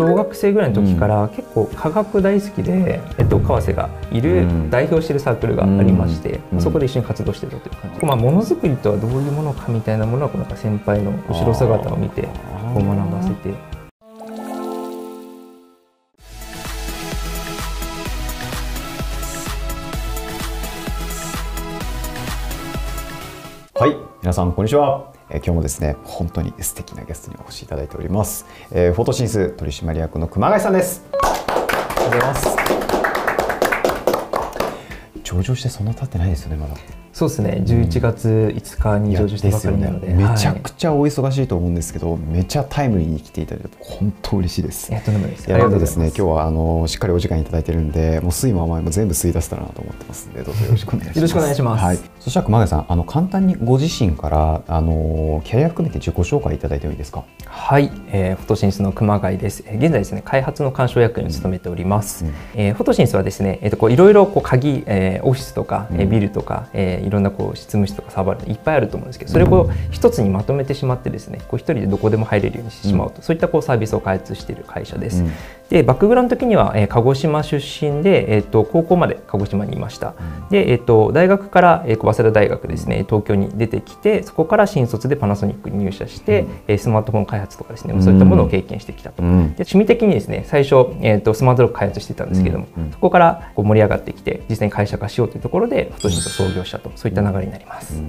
[0.00, 13.54] 小学生ぐらいの時から結構科学大好きで、えっと、川瀬がいる、代表しているサークルがありまして、そこで一緒に活動してたという感じ、まあ、ものづくりとはどういうものかみたいなものはなんか先輩の後ろ姿を見てこう学ばせて。
[23.74, 23.96] はい。
[24.22, 31.04] 皆さんこんにちはえ今日もですね本当に素敵なゲストにお越しいただいております、えー、フォトシンス取締役の熊谷さんです。
[31.12, 31.22] あり
[31.70, 32.60] がとうございます。
[35.22, 36.74] 上場してそんな経ってないですよねまだ
[37.20, 37.62] そうですね。
[37.66, 43.76] 11月5日に上場してばかりなので、ね、めちゃくちゃお忙しいと思うんですけど、はい、めちゃタイムリーに来ていただいて。
[43.78, 44.90] 本当嬉しいです。
[44.90, 45.46] いやとんでもです。
[45.46, 51.16] いやなのでですね今日はあのしっかりお時間いただいてるんでもう水も甘いも全部吸い出せたらなと思ってますんでどうぞよろしくお願いします。
[51.16, 57.24] よろしくお願いします、はい、そしたら熊谷さんあの簡単にご自身からあのキャリア含めて自己紹介いただいてもいいですか？
[57.44, 59.62] はい、えー、フォトシンスの熊谷です。
[59.62, 75.24] 現在ですね開発の鑑賞役員を務めております、うんうん、えー、フォトシンスはですねえっ、ー、とこういろいろこう鍵、えー、オフィスとか、うん、ビルとか、えー、いろんなこう執務室とかサーバーいっぱいあると思うんですけどそれをこう一つにまとめてしまってですねこう一人でどこでも入れるようにしてしまうと、そういったこうサービスを開発している会社です。
[75.70, 98.02] でバックグラウンド的には、えー、鹿児島出身で、えーと、高校まで鹿児島にいました、うん、で、えーと、大学から、えー、早稲田大学ですね東京に出てきてそこから新卒でパナソニックに入社して、うん、スマートフォン開発とかですね、うん、そういったものを経験してきたと、うん、で趣味的にですね最初、えーと、スマートロック開発してたんですけども、そこからこう盛り上がってきて実際に会社化しようというところでフォトシンと創業したとそういった流れになります、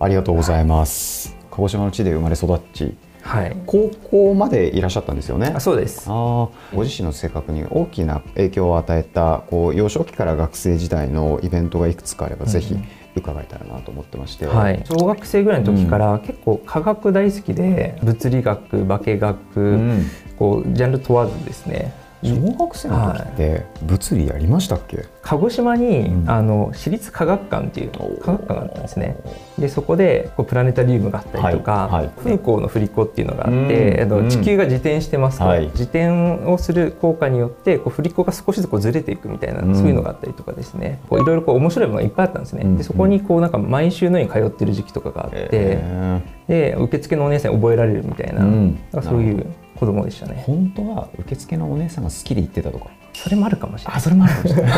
[0.00, 2.96] ありがとうございます、はい、鹿児島の地で生まれ育ち
[3.26, 5.52] はい、高校までいらっしゃったんですよね？
[5.54, 6.06] あそうです。
[6.08, 12.76] あご自身の性格に大きな影響を与えたこう幼少期から学生時代のイベントがいくつかあれば、うん、ぜひ
[13.16, 20.06] 伺えたらなと思ってまして、はい、小学生ぐらいの時から結構科学大好きで、物理学化学、うん、
[20.38, 21.92] こうジャンル問わずですね
[22.26, 29.16] 小学生の時って物理やりましたっけ、はい、鹿児島に、うん、あの私立科学館っていう科学館があったんですね。
[29.58, 36.08] でそこでこうプラネタリウムがあったりとか、はいはい、風光の振り子っていうのがあって、うん、地球が自転してますと、自転
[36.44, 41.00] をする効果によってこう振り子が少しずつこうずれていくみたいな、うん、そういうのがあったりとかですね。
[41.08, 49.46] こういろいろこう面白いものがいっぱいあったんですね、でそこにこうなんか毎週のように通ってる時期とかがあって、えー、で受付のお姉さん覚えられるみたいな、うん、そういう
[49.76, 50.42] 子供でしたね。
[50.46, 53.96] 本当は受付のお姉さんが好きで言ってたとかそれもあるかもしれない。
[53.96, 54.74] あそれもあるかもしれない。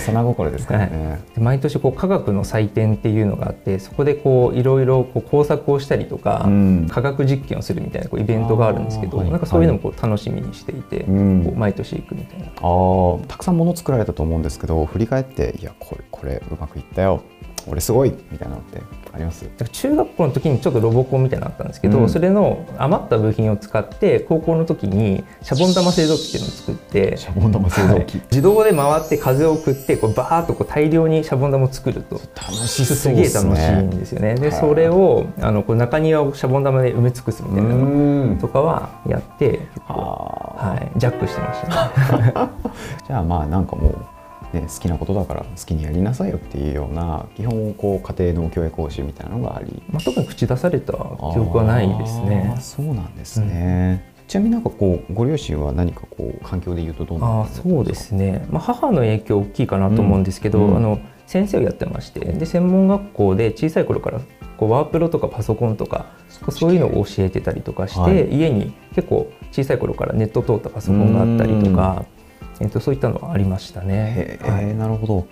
[0.00, 11.06] 幼心ですからね、はい、毎年こう科学の祭典っていうのがあってそこでこういろいろこう工作をしたりとか、うん、科学実験をするみたいなこうイベントがあるんですけど、はい、なんかそういうのもこう楽しみにしていて、はい、
[11.54, 12.50] 毎年行くみたいな、あ
[13.28, 17.20] たくさんもの作られたと思うんですけど振り返っていやこれこれうまくいったよ
[17.68, 19.46] 俺すごいみたいなのってあります？
[19.72, 32.20] 中学校の時にちょっとロボコンみたいなのあったんですけど、うん、それの余った部品を使って高校の時にシャボン玉製造機っていうのを作ってシャボン玉製造機、はい、自動で回って風を送ってこうバーッとこう大量にシャボン玉を作ると。
[32.34, 33.42] 楽しすげえ楽しい
[33.72, 34.34] んですよね。
[34.34, 41.60] でそれをあのこう中庭をシャボン玉で埋め尽くすみたいなのとかはやってはい、ジャックしてまし
[42.08, 42.32] たね。
[43.06, 43.96] じゃあまあなんかもう
[44.52, 52.54] ね、好きなことだから好きにやりなさいよっていうような基本こう家庭の教育講師みたいなのがあり、まあ、特に口出された記憶はないですね。
[52.60, 64.20] そうなんですね、うん、ちなみになんかこうご両親は何かこう環境でいうとどうなあそうですね、まあ、母の影響大きいかなと思うんですけど、うん、あの先生をやってましてで専門学校で小さい頃から
[64.58, 66.06] こうワープロとかパソコンとか
[66.50, 72.04] そういうのを教えてたりとかして、はい、家に結構小さい頃からネット通ったパソコンがあったりとか。
[72.62, 74.38] えーと、そういったのはありましたね。
[74.42, 75.26] はい、なるほど。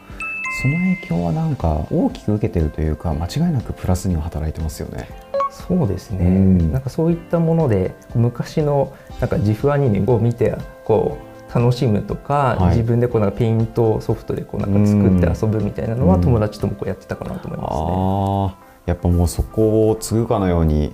[0.62, 5.08] その影響はなんか大きく受けてるというか間違いなくプラスには働いてますよね。
[5.50, 11.18] そうですね、うん、なんかそういったもので昔のなんか GIFアニメを見てこ
[11.50, 18.66] う楽しむとか、はい、自分でこうなんかペイントソフトでこうなんか作って遊ぶみたいなのは友達ともこうやってたかなと思いますね。
[18.66, 20.92] あやっぱもうそこを継ぐかのように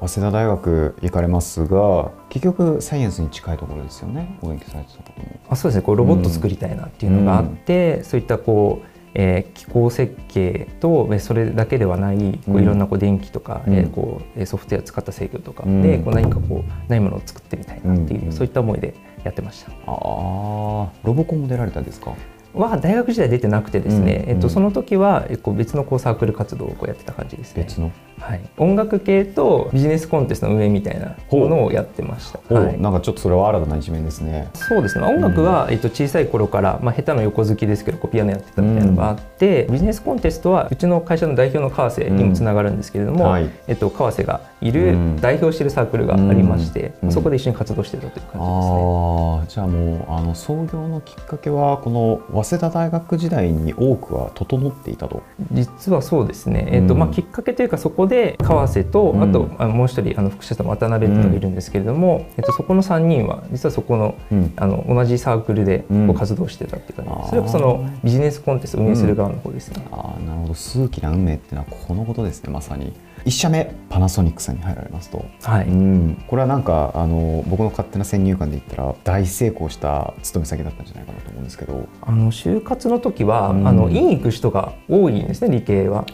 [0.00, 5.82] 早稲田大学行かれますが結局サイエンスに近いところですよねお勉強されてたこともあそうですね。
[5.82, 18.94] こうロボット作りたいなっていうのがあって、うん、そういったこうえー、機構設計とそれだけではないこういろんなこう電気とか、うん、えー、こうソフトウェア使った制御とかで、うん、こう何かこうないものを作ってみたいなっていう、うん、そういった思いで
[19.24, 19.70] やってました。
[19.70, 22.12] ああロボコンも出られたんですか？
[22.52, 27.64] は大学時代出てなくてですね、えっと、その時はこう別のこうサークル活動をこうやってた感じですね。
[27.64, 27.90] 別の？
[28.20, 34.48] はい、音楽系とビジネスコンテストの運営みたいなものをやってました、はい、なんかちょっとそれは新たな一面ですね。
[34.54, 35.06] そうですね。
[35.06, 43.30] 音楽は、うん、えっと、小さい頃から、まあ、下手な横好きですけどピアノやってたみたいなのがあって、うん、ビジネスコンテストはうちの会社の代表の川瀬にもつながるんですけれども、うん。
[43.30, 48.40] はい、えっと、川瀬がいる、代表しているサークルがありまして、そこで一緒に活動してたという感じですね。
[48.40, 55.22] あじゃあもうあの創業のきっかけはこの早稲田大学時代に多くは整っていたと。
[55.52, 64.16] 実はそうですね、えっとまあ、きっかけというかそこで川瀬と、あとあのもう一人あの副社長の渡辺っていうのがいるんですけれども、えっと、そこの3人は実はそこの,、
[64.56, 69.86] あの同じサークルでこう活動してたっていう感じで、それはそのビジネスコンテストを運営する側の方ですね。
[69.92, 70.54] あなるほど。
[70.54, 72.92] 数奇な運命っていうのはこのことですねまさに。
[73.24, 81.88] 1社目パナソニックさんに入られますと、はい、うん、これはなんかあの僕の勝手な先入観で言ったら大成功した勤め先だったんじゃないかなと思うんですけど。
[82.00, 86.06] あの就活の時は、うん、あの院行く人が多いんですね理系は。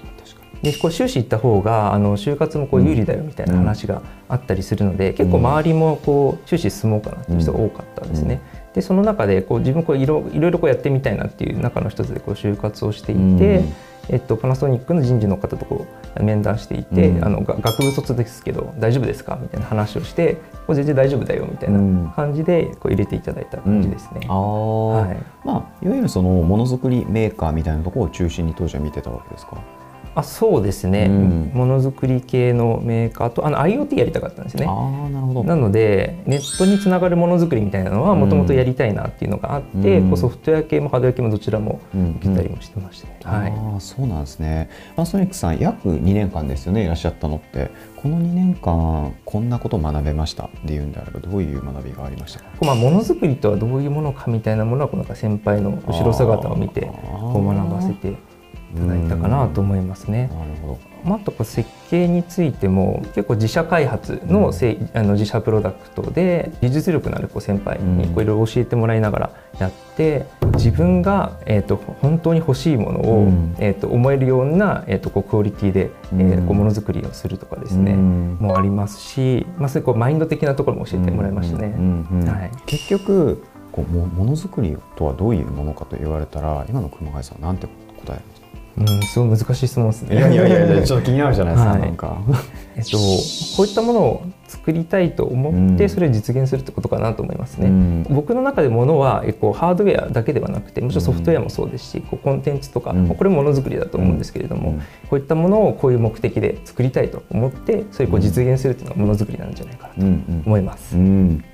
[0.65, 8.41] でこう修士行った方があの就活もこう有利だよみたいな話があったりするので、うん、結構周りもこう修士進もうかなっていう人が多かったんですね。
[8.69, 13.63] うん、でその中でこう自分こういろいろこうやってみたいなっていう中の一つでこう就活をしていて。
[14.11, 15.87] えっと、パナソニックの人事の方とこ
[16.19, 24.21] う面談していて、うん、あの学部卒ですけど大丈夫ですかみたいな話をしてこ全然大丈夫だよみたいな感じでこう入れていただいた感じですね。
[24.25, 24.35] うん、あ
[25.07, 25.17] はい。
[25.43, 29.57] まあ、いわゆるそのものづくりメーカーみたいなところを中心に当時は見てたわけですか？
[30.17, 34.67] あそうですね、ものづくり系のメーカーとあの IoT やりたかったんですね。
[34.69, 35.45] あなるほど。
[35.45, 41.81] なのでネットにつながるものづくりみたいなのはもともとやりたいなっていうのがあって、うん、ソフトウェア系もハードウェア系もどちらも
[42.19, 44.69] 受けたりもしてました、ね、うんうん、はい、あそうなんですね。
[44.95, 47.71] パナソニックさん約2年間ですよねいらっしゃったのって。
[48.05, 52.41] この2年間こんなことを学べましたっていうんであればどういう学びがありました？
[52.41, 58.15] か、まあ、ものづくりとはどういうものかみたいなものはこの先輩の後ろ姿を見てこう学ばせて
[58.75, 60.29] いただいたかなと思いますね。
[60.33, 81.75] なるほどまあ、とこ設計についても結構自社開発のせ、うん、あの自社プロダクトで技術力のあるこう先輩にいろいろ教えてもらいながらやって、自分が、えーと、本当に欲しいものを、うん、えーと、思えるような、えーと、こうクオリティで、うん、えー、こうものづくりをするとかですね、もありますし、まあ、そういうこうマインド的なところも教えてもらいましたね。
[82.27, 87.67] はい、結局こうもものづくりとはどういうものかと言われたら今の熊谷さんなんて
[88.07, 88.23] 答え
[88.77, 90.17] うん、すごい難しい質問ですね。
[90.17, 92.19] いやいやいやちょっと気になるじゃないですか、はい、なんか。
[92.77, 92.99] えっと、
[93.57, 97.69] こういったものを作りたいと思ってそれを実現するってことかなと思いますね。
[97.69, 104.79] うん、僕の中でものはこうハードウェアだけではなくてもちろんソフトウェアもそうですし、こうコンテンツとか、うん、これもものづくりだと思うんですけれども、うん、
[105.09, 110.01] こういったものをこういう目的で作りたいと思ってそれをこう実現するっていうのがものづくりなんじゃないかなと
[110.47, 110.97] 思います。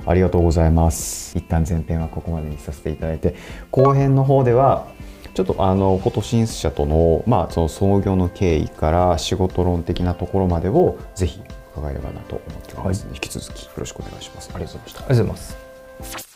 [0.06, 1.36] ありがとうございます。
[1.36, 3.34] 一旦前編はここまでにさせていただいて
[3.70, 4.86] 後編の方では
[5.34, 11.40] ちょっとあのフォトシンス社との,、まあその創業の経緯から仕事論的なところまでをぜひ
[11.76, 14.50] 伺えればなと思っておりますので、はい、引き続きよろしくお願いします。
[14.52, 15.00] ありがとうございました。
[15.00, 16.29] ありがとうございます。